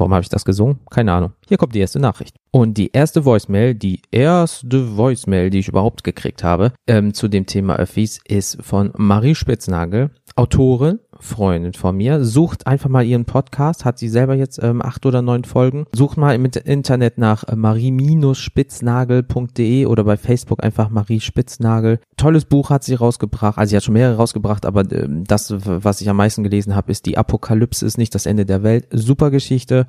[0.00, 0.78] Warum habe ich das gesungen?
[0.90, 1.32] Keine Ahnung.
[1.46, 2.34] Hier kommt die erste Nachricht.
[2.52, 7.44] Und die erste Voicemail, die erste Voicemail, die ich überhaupt gekriegt habe, ähm, zu dem
[7.44, 10.10] Thema Öffis, ist von Marie Spitznagel,
[10.40, 15.04] Autorin Freundin von mir, sucht einfach mal ihren Podcast, hat sie selber jetzt ähm, acht
[15.04, 15.84] oder neun Folgen.
[15.94, 22.00] Sucht mal im Internet nach äh, marie-spitznagel.de oder bei Facebook einfach Marie Spitznagel.
[22.16, 26.00] Tolles Buch hat sie rausgebracht, also sie hat schon mehrere rausgebracht, aber äh, das, was
[26.00, 28.88] ich am meisten gelesen habe, ist Die Apokalypse ist nicht das Ende der Welt.
[28.90, 29.86] Super Geschichte.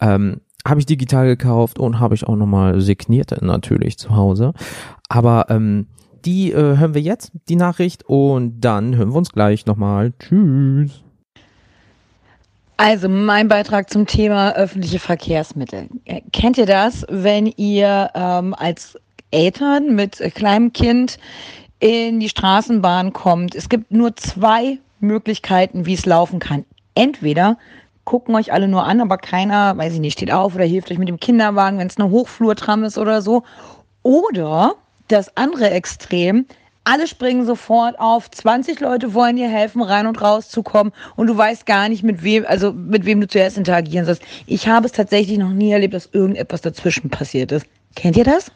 [0.00, 4.52] Ähm, habe ich digital gekauft und habe ich auch nochmal signiert natürlich zu Hause.
[5.08, 5.88] Aber ähm,
[6.24, 10.12] die äh, hören wir jetzt, die Nachricht, und dann hören wir uns gleich nochmal.
[10.18, 11.02] Tschüss.
[12.76, 15.88] Also mein Beitrag zum Thema öffentliche Verkehrsmittel.
[16.32, 18.96] Kennt ihr das, wenn ihr ähm, als
[19.32, 21.18] Eltern mit kleinem Kind
[21.80, 23.56] in die Straßenbahn kommt?
[23.56, 26.64] Es gibt nur zwei Möglichkeiten, wie es laufen kann.
[26.94, 27.58] Entweder
[28.04, 30.98] gucken euch alle nur an, aber keiner, weiß ich nicht, steht auf oder hilft euch
[30.98, 33.42] mit dem Kinderwagen, wenn es eine Hochflurtram ist oder so.
[34.04, 34.76] Oder
[35.08, 36.46] das andere Extrem,
[36.84, 41.26] alle springen sofort auf, 20 Leute wollen dir helfen, rein und raus zu kommen und
[41.26, 44.22] du weißt gar nicht, mit wem, also mit wem du zuerst interagieren sollst.
[44.46, 47.66] Ich habe es tatsächlich noch nie erlebt, dass irgendetwas dazwischen passiert ist.
[47.94, 48.50] Kennt ihr das?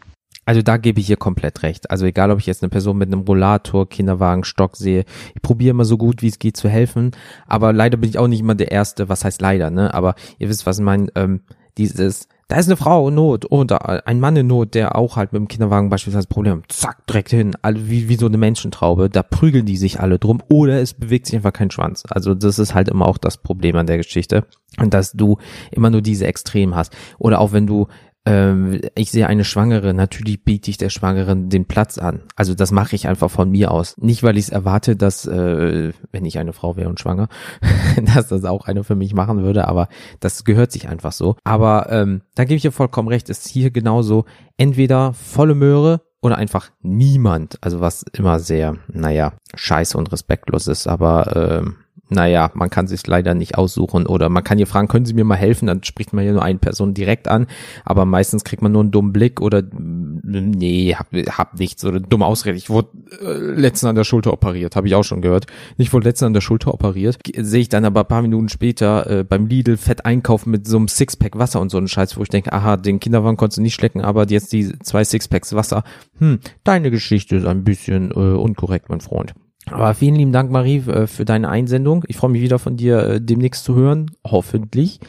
[0.44, 1.90] Also da gebe ich ihr komplett recht.
[1.90, 5.70] Also egal, ob ich jetzt eine Person mit einem Rollator, Kinderwagen, Stock sehe, ich probiere
[5.70, 7.12] immer so gut wie es geht zu helfen.
[7.46, 9.08] Aber leider bin ich auch nicht immer der Erste.
[9.08, 9.94] Was heißt leider, ne?
[9.94, 11.08] Aber ihr wisst, was ich meine.
[11.14, 11.42] Ähm,
[11.78, 15.32] dieses, da ist eine Frau in Not oder ein Mann in Not, der auch halt
[15.32, 16.70] mit dem Kinderwagen beispielsweise Probleme hat.
[16.70, 17.56] Zack, direkt hin.
[17.62, 19.08] Alle wie, wie so eine Menschentraube.
[19.08, 20.42] Da prügeln die sich alle drum.
[20.50, 22.02] Oder es bewegt sich einfach kein Schwanz.
[22.10, 24.44] Also das ist halt immer auch das Problem an der Geschichte.
[24.78, 25.38] Und dass du
[25.70, 26.94] immer nur diese Extremen hast.
[27.18, 27.86] Oder auch wenn du
[28.24, 32.22] ähm, ich sehe eine Schwangere, natürlich biete ich der Schwangeren den Platz an.
[32.36, 33.96] Also das mache ich einfach von mir aus.
[33.98, 37.28] Nicht, weil ich es erwarte, dass, äh, wenn ich eine Frau wäre und schwanger,
[38.14, 39.88] dass das auch eine für mich machen würde, aber
[40.20, 41.36] das gehört sich einfach so.
[41.42, 44.24] Aber ähm, da gebe ich dir vollkommen recht, ist hier genauso
[44.56, 47.58] entweder volle Möhre oder einfach niemand.
[47.60, 51.76] Also was immer sehr, naja, scheiße und respektlos ist, aber ähm,
[52.12, 55.24] naja, man kann sich leider nicht aussuchen oder man kann hier fragen, können Sie mir
[55.24, 55.66] mal helfen?
[55.66, 57.46] Dann spricht man ja nur eine Person direkt an,
[57.84, 62.22] aber meistens kriegt man nur einen dummen Blick oder nee, hab, hab nichts oder dumm
[62.22, 62.56] Ausrede.
[62.56, 62.88] Ich wurde
[63.20, 65.46] äh, letztens an der Schulter operiert, habe ich auch schon gehört.
[65.76, 69.24] Ich wurde letztens an der Schulter operiert, sehe ich dann aber paar Minuten später äh,
[69.24, 72.28] beim Lidl fett einkaufen mit so einem Sixpack Wasser und so einen Scheiß, wo ich
[72.28, 75.84] denke, aha, den Kinderwagen konntest du nicht schlecken, aber jetzt die zwei Sixpacks Wasser.
[76.18, 79.34] Hm, deine Geschichte ist ein bisschen äh, unkorrekt, mein Freund.
[79.66, 82.04] Aber vielen lieben Dank, Marie, äh, für deine Einsendung.
[82.08, 85.00] Ich freue mich wieder von dir äh, demnächst zu hören, hoffentlich.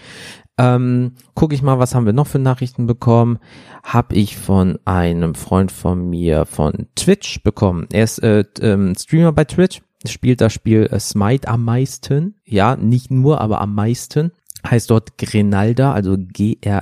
[0.58, 3.40] Ähm, guck ich mal, was haben wir noch für Nachrichten bekommen?
[3.84, 7.88] Hab ich von einem Freund von mir von Twitch bekommen.
[7.92, 12.36] Er ist äh, ähm, Streamer bei Twitch, spielt das Spiel äh, Smite am meisten.
[12.46, 14.32] Ja, nicht nur, aber am meisten
[14.70, 16.76] heißt dort Grenalda, also G-R-E-N-A-L-D-A.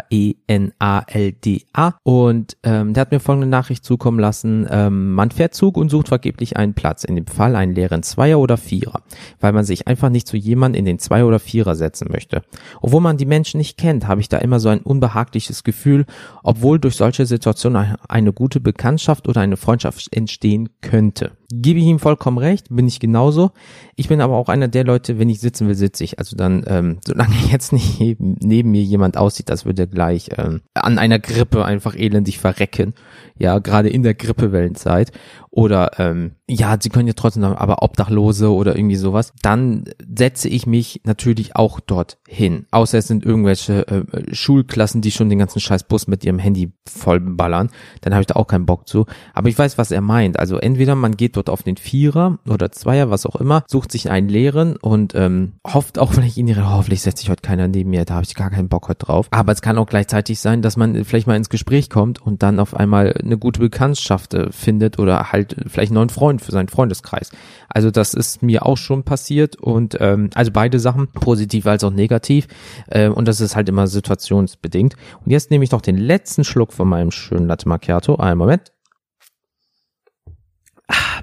[2.03, 4.67] Und ähm, der hat mir folgende Nachricht zukommen lassen.
[4.69, 8.39] Ähm, man fährt Zug und sucht vergeblich einen Platz, in dem Fall einen leeren Zweier
[8.39, 9.01] oder Vierer,
[9.39, 12.43] weil man sich einfach nicht zu jemandem in den Zweier oder Vierer setzen möchte.
[12.81, 16.05] Obwohl man die Menschen nicht kennt, habe ich da immer so ein unbehagliches Gefühl,
[16.43, 21.31] obwohl durch solche Situationen eine gute Bekanntschaft oder eine Freundschaft entstehen könnte.
[21.53, 23.51] Gebe ich ihm vollkommen recht, bin ich genauso.
[23.95, 26.19] Ich bin aber auch einer der Leute, wenn ich sitzen will, sitze ich.
[26.19, 30.97] Also dann, ähm, solange jetzt nicht neben mir jemand aussieht, das würde gleich ähm, an
[30.97, 32.93] einer Grippe einfach elendig verrecken.
[33.37, 35.11] Ja, gerade in der Grippewellenzeit
[35.53, 39.83] oder ähm, ja, sie können ja trotzdem, aber Obdachlose oder irgendwie sowas, dann
[40.15, 42.67] setze ich mich natürlich auch dort hin.
[42.71, 46.71] Außer es sind irgendwelche äh, Schulklassen, die schon den ganzen scheiß Bus mit ihrem Handy
[46.87, 49.05] vollballern, dann habe ich da auch keinen Bock zu.
[49.33, 50.39] Aber ich weiß, was er meint.
[50.39, 54.09] Also entweder man geht dort auf den Vierer oder Zweier, was auch immer, sucht sich
[54.09, 57.89] einen Lehren und ähm, hofft auch vielleicht in ihre, hoffentlich setzt sich heute keiner neben
[57.89, 59.27] mir, da habe ich gar keinen Bock heute drauf.
[59.31, 62.59] Aber es kann auch gleichzeitig sein, dass man vielleicht mal ins Gespräch kommt und dann
[62.59, 66.51] auf einmal eine gute Bekanntschaft äh, findet oder halt halt vielleicht einen neuen Freund für
[66.51, 67.31] seinen Freundeskreis.
[67.69, 71.91] Also das ist mir auch schon passiert und ähm, also beide Sachen, positiv als auch
[71.91, 72.47] negativ.
[72.87, 74.95] Äh, und das ist halt immer situationsbedingt.
[75.23, 78.15] Und jetzt nehme ich noch den letzten Schluck von meinem schönen Latte Macchiato.
[78.15, 78.71] Einen Moment.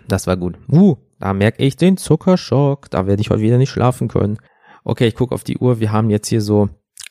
[0.07, 0.57] Das war gut.
[0.71, 2.91] Uh, da merke ich den Zuckerschock.
[2.91, 4.39] Da werde ich heute wieder nicht schlafen können.
[4.85, 5.81] Okay, ich gucke auf die Uhr.
[5.81, 6.69] Wir haben jetzt hier so,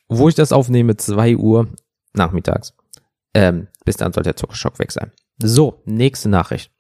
[0.08, 1.68] wo ich das aufnehme, zwei Uhr
[2.14, 2.74] nachmittags.
[3.34, 5.12] Ähm, bis dann soll der Zuckerschock weg sein.
[5.38, 6.72] So, nächste Nachricht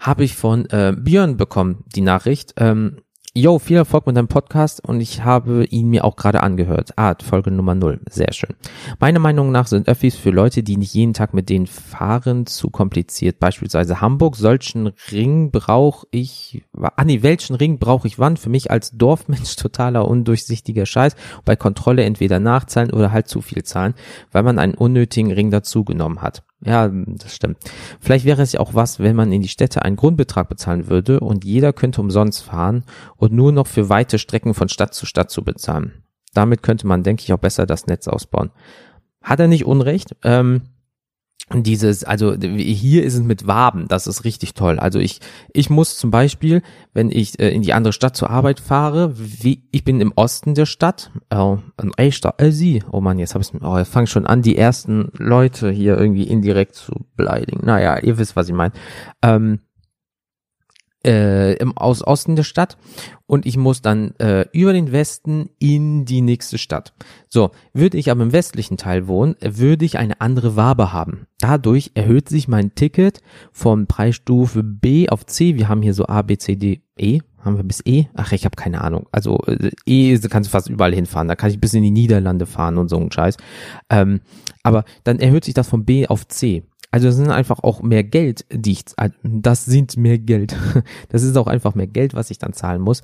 [0.00, 2.54] habe ich von äh, Björn bekommen, die Nachricht.
[2.56, 3.00] Ähm,
[3.38, 6.94] Yo, viel Erfolg mit deinem Podcast und ich habe ihn mir auch gerade angehört.
[6.96, 8.00] Ah, Folge Nummer 0.
[8.08, 8.56] Sehr schön.
[8.98, 12.70] Meiner Meinung nach sind Öffis für Leute, die nicht jeden Tag mit denen fahren, zu
[12.70, 13.38] kompliziert.
[13.38, 18.38] Beispielsweise Hamburg, solchen Ring brauche ich, ah nee, welchen Ring brauche ich wann?
[18.38, 21.14] Für mich als Dorfmensch totaler undurchsichtiger Scheiß.
[21.44, 23.92] Bei Kontrolle entweder nachzahlen oder halt zu viel zahlen,
[24.32, 26.42] weil man einen unnötigen Ring dazu genommen hat.
[26.64, 27.58] Ja, das stimmt.
[28.00, 31.20] Vielleicht wäre es ja auch was, wenn man in die Städte einen Grundbetrag bezahlen würde
[31.20, 32.84] und jeder könnte umsonst fahren
[33.16, 36.02] und nur noch für weite Strecken von Stadt zu Stadt zu bezahlen.
[36.32, 38.50] Damit könnte man, denke ich, auch besser das Netz ausbauen.
[39.22, 40.16] Hat er nicht Unrecht?
[40.22, 40.62] Ähm,
[41.54, 44.80] dieses, also hier ist es mit Waben, das ist richtig toll.
[44.80, 45.20] Also ich,
[45.52, 46.60] ich muss zum Beispiel,
[46.92, 50.54] wenn ich äh, in die andere Stadt zur Arbeit fahre, wie, ich bin im Osten
[50.54, 51.56] der Stadt, äh,
[51.96, 55.10] ey, äh, sie, oh man, jetzt habe ich, oh, ich fange schon an, die ersten
[55.18, 57.64] Leute hier irgendwie indirekt zu beleidigen.
[57.64, 58.72] Naja, ihr wisst, was ich meine.
[59.22, 59.60] Ähm,
[61.06, 62.76] äh, im aus Osten der Stadt
[63.26, 66.92] und ich muss dann äh, über den Westen in die nächste Stadt.
[67.28, 71.26] So, würde ich aber im westlichen Teil wohnen, würde ich eine andere Wabe haben.
[71.38, 73.20] Dadurch erhöht sich mein Ticket
[73.52, 75.56] von Preisstufe B auf C.
[75.56, 77.20] Wir haben hier so A, B, C, D, E.
[77.38, 78.06] Haben wir bis E?
[78.14, 79.06] Ach, ich habe keine Ahnung.
[79.12, 81.28] Also äh, E kannst du fast überall hinfahren.
[81.28, 83.36] Da kann ich bis in die Niederlande fahren und so ein Scheiß.
[83.88, 84.20] Ähm,
[84.64, 86.64] aber dann erhöht sich das von B auf C.
[86.96, 88.84] Also das sind einfach auch mehr Geld, die ich,
[89.22, 90.56] das sind mehr Geld.
[91.10, 93.02] Das ist auch einfach mehr Geld, was ich dann zahlen muss.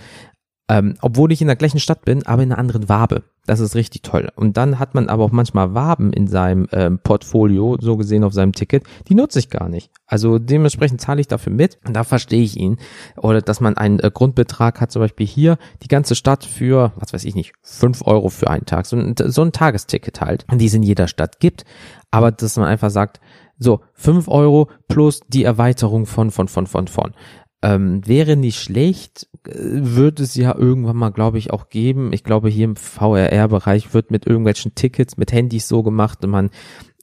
[0.67, 3.25] Ähm, obwohl ich in der gleichen Stadt bin, aber in einer anderen Wabe.
[3.45, 4.31] Das ist richtig toll.
[4.35, 8.33] Und dann hat man aber auch manchmal Waben in seinem ähm, Portfolio, so gesehen auf
[8.33, 9.91] seinem Ticket, die nutze ich gar nicht.
[10.07, 11.79] Also dementsprechend zahle ich dafür mit.
[11.87, 12.79] Und da verstehe ich ihn.
[13.19, 17.13] Oder dass man einen äh, Grundbetrag hat, zum Beispiel hier, die ganze Stadt für, was
[17.13, 18.87] weiß ich nicht, fünf Euro für einen Tag.
[18.87, 21.67] So ein, so ein Tagesticket halt, die es in jeder Stadt gibt.
[22.11, 23.21] Aber dass man einfach sagt,
[23.63, 27.15] so, fünf Euro plus die Erweiterung von, von, von, von, von.
[27.65, 32.13] Ähm, wäre nicht schlecht, äh, wird es ja irgendwann mal, glaube ich, auch geben.
[32.13, 36.51] Ich glaube, hier im VRR-Bereich wird mit irgendwelchen Tickets, mit Handys so gemacht man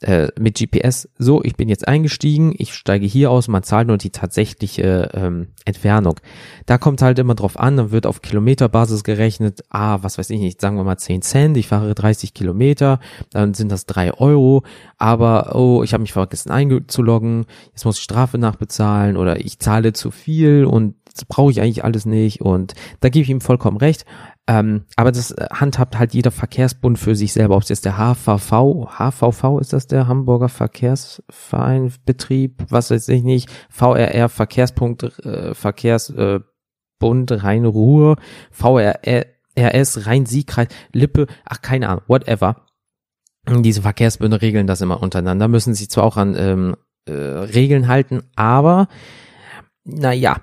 [0.02, 3.98] äh, mit GPS, so, ich bin jetzt eingestiegen, ich steige hier aus, man zahlt nur
[3.98, 6.20] die tatsächliche ähm, Entfernung.
[6.66, 10.40] Da kommt halt immer drauf an, dann wird auf Kilometerbasis gerechnet, ah, was weiß ich
[10.40, 13.00] nicht, sagen wir mal 10 Cent, ich fahre 30 Kilometer,
[13.32, 14.64] dann sind das drei Euro,
[14.98, 19.94] aber oh, ich habe mich vergessen einzuloggen, jetzt muss ich Strafe nachbezahlen oder ich zahle
[19.94, 23.78] zu viel und das brauche ich eigentlich alles nicht und da gebe ich ihm vollkommen
[23.78, 24.06] recht.
[24.50, 27.56] Ähm, aber das äh, handhabt halt jeder Verkehrsbund für sich selber.
[27.56, 33.22] Ob es jetzt der HVV, HVV ist das der Hamburger Verkehrsverein, Betrieb, was weiß ich
[33.22, 36.42] nicht, VRR Verkehrspunkt, äh, Verkehrsbund
[37.32, 38.16] äh, Rhein-Ruhr,
[38.50, 42.66] VRS Rhein-Sieg-Kreis, Lippe, ach keine Ahnung, whatever.
[43.48, 48.24] Diese Verkehrsbünde regeln das immer untereinander, müssen sich zwar auch an ähm, äh, Regeln halten,
[48.36, 48.88] aber
[49.84, 50.38] naja,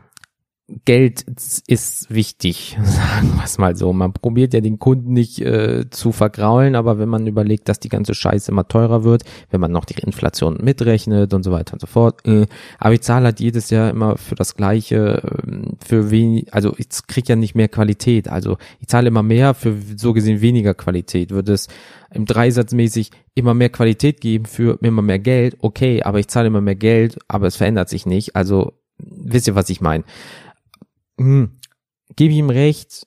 [0.84, 1.24] Geld
[1.68, 3.92] ist wichtig, sagen wir es mal so.
[3.92, 7.88] Man probiert ja den Kunden nicht äh, zu vergraulen, aber wenn man überlegt, dass die
[7.88, 11.80] ganze Scheiße immer teurer wird, wenn man noch die Inflation mitrechnet und so weiter und
[11.80, 12.26] so fort.
[12.26, 12.46] Äh,
[12.78, 16.88] aber ich zahle halt jedes Jahr immer für das Gleiche, äh, für wenig, also ich
[17.06, 18.28] krieg ja nicht mehr Qualität.
[18.28, 21.30] Also ich zahle immer mehr für so gesehen weniger Qualität.
[21.30, 21.68] Würde es
[22.10, 26.60] im Dreisatzmäßig immer mehr Qualität geben für immer mehr Geld, okay, aber ich zahle immer
[26.60, 28.34] mehr Geld, aber es verändert sich nicht.
[28.34, 30.04] Also wisst ihr, was ich meine?
[31.18, 31.58] Hm,
[32.14, 33.06] gebe ich ihm recht,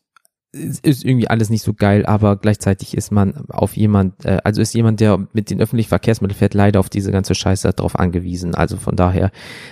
[0.52, 4.74] ist irgendwie alles nicht so geil, aber gleichzeitig ist man auf jemand, äh, also ist
[4.74, 8.56] jemand, der mit den öffentlichen Verkehrsmitteln fährt, leider auf diese ganze Scheiße drauf angewiesen.
[8.56, 9.32] Also von daher,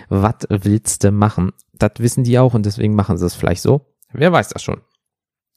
[0.10, 1.52] was willst du machen?
[1.73, 3.88] Das wissen die auch und deswegen machen sie es vielleicht so.
[4.13, 4.82] Wer weiß das schon.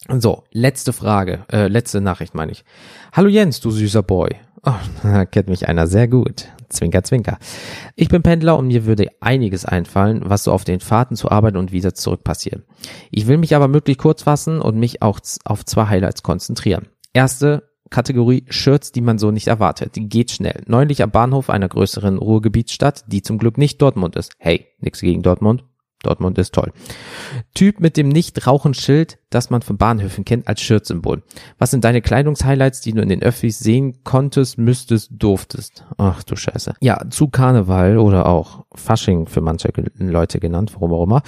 [0.08, 2.64] So, letzte Frage, äh, letzte Nachricht meine ich.
[3.12, 4.30] Hallo Jens, du süßer Boy.
[4.64, 6.48] Oh, da kennt mich einer sehr gut.
[6.68, 7.38] Zwinker, zwinker.
[7.96, 11.56] Ich bin Pendler und mir würde einiges einfallen, was so auf den Fahrten zur Arbeit
[11.56, 12.62] und wieder zurück passiert.
[13.10, 16.86] Ich will mich aber möglichst kurz fassen und mich auch auf zwei Highlights konzentrieren.
[17.12, 19.94] Erste Kategorie Shirts, die man so nicht erwartet.
[19.94, 20.62] Geht schnell.
[20.66, 24.32] Neulich am Bahnhof einer größeren Ruhrgebietsstadt, die zum Glück nicht Dortmund ist.
[24.38, 25.64] Hey, nix gegen Dortmund.
[26.02, 26.72] Dortmund ist toll.
[27.54, 31.22] Typ mit dem Nicht-Rauchen-Schild, das man von Bahnhöfen kennt als Schirtsymbol.
[31.58, 35.84] Was sind deine Kleidungshighlights, die du in den Öffis sehen konntest, müsstest, durftest?
[35.98, 36.74] Ach du Scheiße.
[36.80, 41.22] Ja, zu Karneval oder auch Fasching für manche Leute genannt, warum auch immer.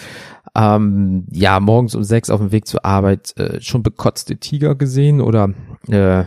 [0.55, 5.21] Ähm, ja, morgens um sechs auf dem Weg zur Arbeit äh, schon bekotzte Tiger gesehen
[5.21, 5.51] oder
[5.89, 6.25] äh,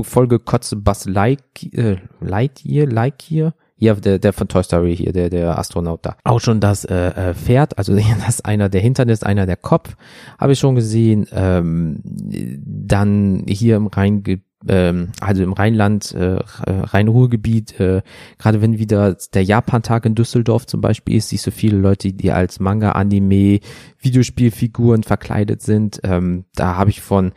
[0.00, 5.58] vollgekotzte Buzz Lightyear, äh, Lightyear, Lightyear hier der, der von Toy Story hier, der, der
[5.58, 6.16] Astronaut da.
[6.24, 9.56] Auch schon das äh, äh Pferd, also das ist einer der Hintern ist, einer der
[9.56, 9.96] Kopf,
[10.38, 11.26] habe ich schon gesehen.
[11.32, 14.24] Ähm, dann hier im Rhein,
[14.66, 18.02] ähm, also im Rheinland, äh, Rhein-Ruhr-Gebiet, äh,
[18.38, 22.32] gerade wenn wieder der Japan-Tag in Düsseldorf zum Beispiel ist, siehst du viele Leute, die
[22.32, 23.60] als Manga, Anime,
[24.00, 26.00] Videospielfiguren verkleidet sind.
[26.02, 27.32] Ähm, da habe ich von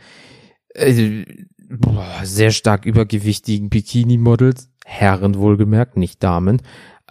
[0.74, 1.24] äh,
[1.70, 6.60] boah, sehr stark übergewichtigen Bikini-Models Herren wohlgemerkt, nicht Damen,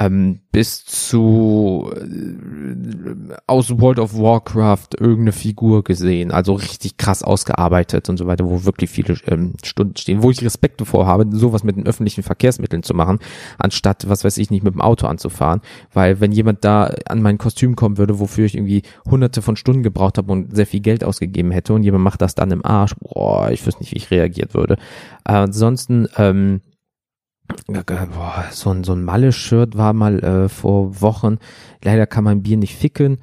[0.01, 8.10] ähm, bis zu äh, aus World of Warcraft irgendeine Figur gesehen, also richtig krass ausgearbeitet
[8.10, 11.63] und so weiter, wo wirklich viele ähm, Stunden stehen, wo ich Respekt davor habe, sowas
[11.63, 13.19] mit den öffentlichen Verkehrsmitteln zu machen,
[13.60, 15.62] anstatt, was weiß ich nicht, mit dem Auto anzufahren,
[15.93, 19.84] weil wenn jemand da an mein Kostüm kommen würde, wofür ich irgendwie hunderte von Stunden
[19.84, 22.95] gebraucht habe und sehr viel Geld ausgegeben hätte und jemand macht das dann im Arsch,
[22.99, 24.77] boah, ich wüsste nicht, wie ich reagiert würde.
[25.25, 26.62] Äh, ansonsten, ähm,
[27.67, 31.37] boah, so ein, so ein Malle-Shirt war mal äh, vor Wochen.
[31.83, 33.19] Leider kann man Bier nicht ficken.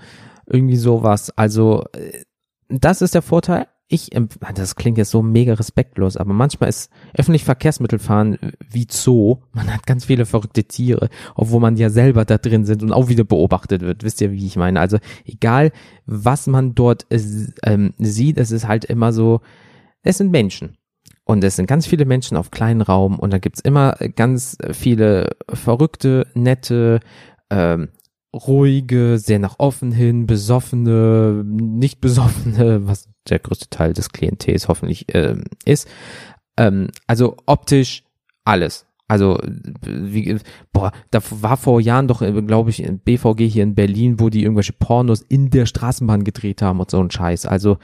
[0.47, 1.31] Irgendwie sowas.
[1.37, 2.23] Also, äh,
[2.69, 3.67] das ist der Vorteil.
[3.91, 4.11] Ich,
[4.55, 8.37] das klingt jetzt so mega respektlos, aber manchmal ist öffentlich Verkehrsmittelfahren
[8.71, 9.39] wie Zoo.
[9.53, 13.09] Man hat ganz viele verrückte Tiere, obwohl man ja selber da drin sind und auch
[13.09, 14.05] wieder beobachtet wird.
[14.05, 14.79] Wisst ihr, wie ich meine?
[14.79, 15.73] Also egal,
[16.05, 17.19] was man dort äh,
[17.99, 19.41] sieht, es ist halt immer so,
[20.03, 20.78] es sind Menschen.
[21.31, 25.37] Und es sind ganz viele Menschen auf kleinen Raum und da gibt's immer ganz viele
[25.53, 27.01] verrückte, nette,
[27.51, 27.91] ähm,
[28.35, 35.05] ruhige, sehr nach offen hin, besoffene, nicht besoffene, was der größte Teil des Klientels hoffentlich
[35.15, 35.87] ähm, ist.
[36.57, 38.05] Ähm, also optisch
[38.45, 38.87] alles.
[39.07, 39.39] Also,
[39.83, 40.39] wie,
[40.73, 44.75] boah, da war vor Jahren doch, glaube ich, BVG hier in Berlin, wo die irgendwelche
[44.75, 47.45] Pornos in der Straßenbahn gedreht haben und so ein Scheiß.
[47.45, 47.77] Also,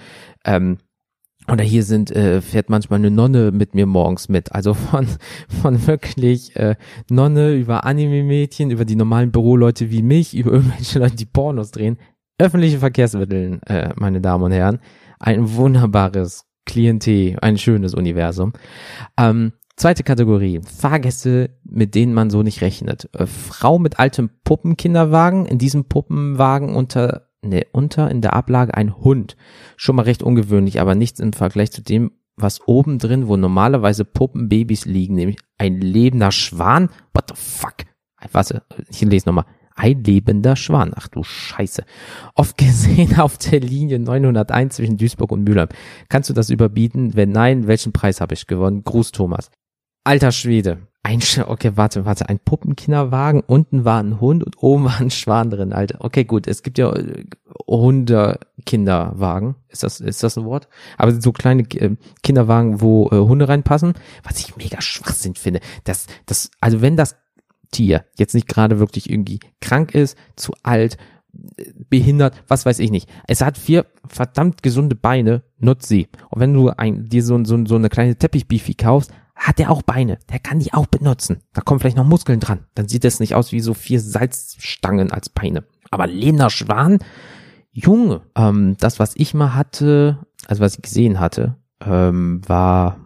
[0.47, 0.79] ähm,
[1.51, 4.53] oder hier sind, äh, fährt manchmal eine Nonne mit mir morgens mit.
[4.53, 5.07] Also von,
[5.63, 6.77] von wirklich äh,
[7.11, 11.99] Nonne über Anime-Mädchen, über die normalen Büroleute wie mich, über irgendwelche Leute, die Pornos drehen.
[12.39, 14.81] Öffentliche Verkehrsmittel, äh, meine Damen und Herren.
[15.21, 18.55] Ein wunderbares Klientel, ein schönes Universum.
[19.19, 23.09] Ähm, zweite Kategorie, Fahrgäste, mit denen man so nicht rechnet.
[23.13, 28.97] Äh, Frau mit altem Puppenkinderwagen, in diesem Puppenwagen unter ne, unter in der Ablage ein
[28.97, 29.37] Hund.
[29.77, 34.05] Schon mal recht ungewöhnlich, aber nichts im Vergleich zu dem, was oben drin, wo normalerweise
[34.05, 36.91] Puppenbabys liegen, nämlich ein lebender Schwan.
[37.13, 37.77] What the fuck?
[38.33, 39.47] Warte, ich lese nochmal.
[39.77, 40.93] Ein lebender Schwan.
[40.95, 41.85] Ach du Scheiße.
[42.35, 45.69] Oft gesehen auf der Linie 901 zwischen Duisburg und Mülheim.
[46.09, 47.15] Kannst du das überbieten?
[47.15, 48.85] Wenn nein, welchen Preis habe ich gewonnen?
[48.85, 49.51] Gruß Thomas.
[50.05, 50.87] Alter Schwede.
[51.07, 55.51] Ein, okay, warte, warte, ein Puppenkinderwagen, unten war ein Hund und oben war ein Schwan
[55.51, 55.99] drin, Alter.
[56.01, 57.27] Okay, gut, es gibt ja äh,
[57.69, 59.55] Hunde-Kinderwagen.
[59.69, 60.67] Ist das, ist das ein Wort?
[60.97, 65.61] Aber so kleine äh, Kinderwagen, wo äh, Hunde reinpassen, was ich mega Schwachsinn finde.
[65.85, 67.17] Das, das, also wenn das
[67.71, 70.97] Tier jetzt nicht gerade wirklich irgendwie krank ist, zu alt,
[71.89, 73.09] behindert, was weiß ich nicht.
[73.27, 76.09] Es hat vier verdammt gesunde Beine, nutz sie.
[76.31, 79.83] Und wenn du ein, dir so, so, so eine kleine Teppichbifi kaufst, hat er auch
[79.83, 80.19] Beine.
[80.31, 81.43] Der kann die auch benutzen.
[81.53, 82.67] Da kommen vielleicht noch Muskeln dran.
[82.75, 85.65] Dann sieht es nicht aus wie so vier Salzstangen als Beine.
[85.91, 86.99] Aber lebender Schwan,
[87.73, 93.01] Junge, ähm, das, was ich mal hatte, also was ich gesehen hatte, ähm, war,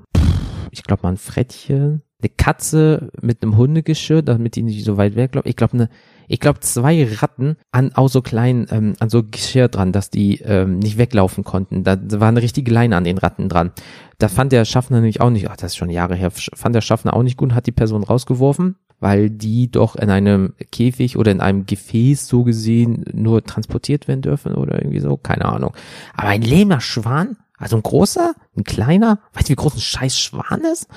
[0.71, 5.17] ich glaube mal ein Frettchen, eine Katze mit einem Hundegeschirr, damit die nicht so weit
[5.17, 5.49] weg glaubt.
[5.49, 5.89] Ich glaube eine
[6.29, 10.41] ich glaube, zwei Ratten an auch so kleinen, ähm, an so Geschirr dran, dass die
[10.41, 11.85] ähm, nicht weglaufen konnten.
[11.85, 13.73] Da, war eine richtige Leine an den Ratten dran.
[14.19, 16.83] Da fand der Schaffner nämlich auch nicht, ach, das ist schon Jahre her, fand der
[16.83, 21.17] Schaffner auch nicht gut und hat die Person rausgeworfen, weil die doch in einem Käfig
[21.17, 25.75] oder in einem Gefäß so gesehen nur transportiert werden dürfen oder irgendwie so, keine Ahnung.
[26.15, 30.19] Aber ein lähmer Schwan, also ein großer, ein kleiner, weißt du, wie groß ein scheiß
[30.19, 30.89] Schwan ist?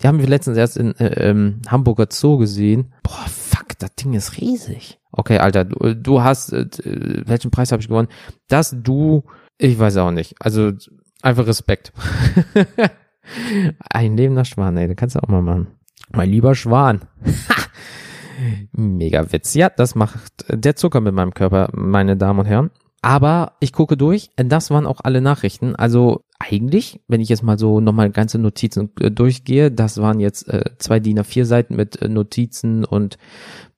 [0.00, 2.92] Die haben wir letztens erst in äh, ähm, Hamburger Zoo gesehen.
[3.02, 4.98] Boah, fuck, das Ding ist riesig.
[5.12, 6.66] Okay, Alter, du, du hast, äh,
[7.26, 8.08] welchen Preis habe ich gewonnen?
[8.48, 9.24] Das du,
[9.58, 10.36] ich weiß auch nicht.
[10.40, 10.72] Also
[11.22, 11.92] einfach Respekt.
[13.90, 15.68] Ein lebender Schwan, ey, den kannst du auch mal machen.
[16.12, 17.02] Mein lieber Schwan.
[18.72, 19.54] Mega Witz.
[19.54, 22.70] Ja, das macht der Zucker mit meinem Körper, meine Damen und Herren.
[23.02, 25.74] Aber ich gucke durch, das waren auch alle Nachrichten.
[25.74, 30.48] Also eigentlich, wenn ich jetzt mal so nochmal ganze Notizen äh, durchgehe, das waren jetzt
[30.48, 33.16] äh, zwei DIN A4 Seiten mit äh, Notizen und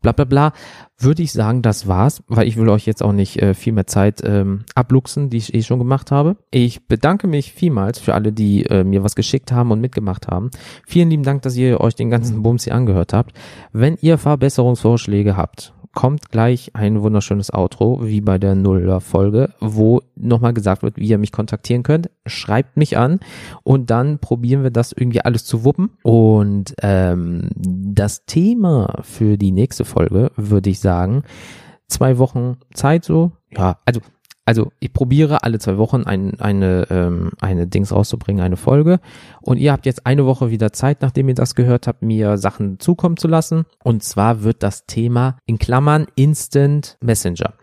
[0.01, 0.53] bla bla bla,
[0.99, 3.87] würde ich sagen, das war's, weil ich will euch jetzt auch nicht äh, viel mehr
[3.87, 6.37] Zeit ähm, abluchsen, die ich eh schon gemacht habe.
[6.51, 10.51] Ich bedanke mich vielmals für alle, die äh, mir was geschickt haben und mitgemacht haben.
[10.87, 13.33] Vielen lieben Dank, dass ihr euch den ganzen Bums hier angehört habt.
[13.73, 20.55] Wenn ihr Verbesserungsvorschläge habt, kommt gleich ein wunderschönes Outro, wie bei der Nuller-Folge, wo nochmal
[20.55, 22.11] gesagt wird, wie ihr mich kontaktieren könnt.
[22.27, 23.21] Schreibt mich an
[23.63, 25.91] und dann probieren wir das irgendwie alles zu wuppen.
[26.03, 31.25] Und ähm, das Thema für die nächste Folge würde ich sagen,
[31.89, 33.33] zwei Wochen Zeit so.
[33.51, 34.01] Ja, also
[34.45, 38.99] also ich probiere alle zwei Wochen ein, eine, ähm, eine Dings rauszubringen, eine Folge.
[39.41, 42.81] Und ihr habt jetzt eine Woche wieder Zeit, nachdem ihr das gehört habt, mir Sachen
[42.81, 43.67] zukommen zu lassen.
[43.85, 47.55] Und zwar wird das Thema in Klammern Instant Messenger.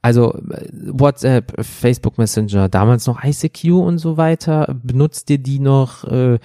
[0.00, 4.74] Also äh, WhatsApp, Facebook Messenger, damals noch ICQ und so weiter.
[4.82, 6.04] Benutzt ihr die noch?
[6.04, 6.38] Äh,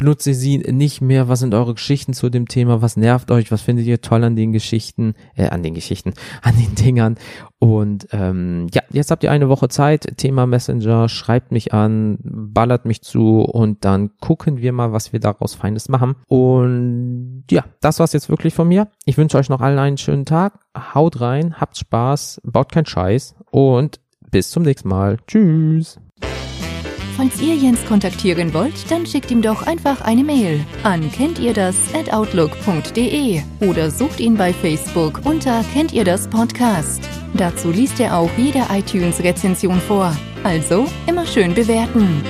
[0.00, 1.28] benutzt ihr sie nicht mehr?
[1.28, 2.80] Was sind eure Geschichten zu dem Thema?
[2.80, 3.52] Was nervt euch?
[3.52, 5.12] Was findet ihr toll an den Geschichten?
[5.36, 7.16] Äh, an den Geschichten, an den Dingern?
[7.58, 10.16] Und ähm, ja, jetzt habt ihr eine Woche Zeit.
[10.16, 15.20] Thema Messenger, schreibt mich an, ballert mich zu und dann gucken wir mal, was wir
[15.20, 16.16] daraus Feines machen.
[16.28, 18.88] Und ja, das war's jetzt wirklich von mir.
[19.04, 20.60] Ich wünsche euch noch allen einen schönen Tag.
[20.94, 25.18] Haut rein, habt Spaß, baut keinen Scheiß und bis zum nächsten Mal.
[25.26, 26.00] Tschüss.
[27.20, 31.52] Falls ihr Jens kontaktieren wollt, dann schickt ihm doch einfach eine Mail an kennt ihr
[31.52, 37.06] das at outlook.de oder sucht ihn bei Facebook unter kennt ihr das Podcast.
[37.34, 40.16] Dazu liest er auch jede iTunes-Rezension vor.
[40.44, 42.22] Also immer schön bewerten.